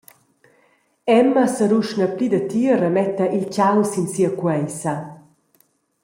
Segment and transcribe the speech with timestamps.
[1.19, 4.93] Emma seruschna pli datier e metta il tgau sin sia queissa.